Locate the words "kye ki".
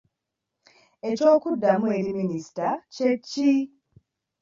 2.93-3.51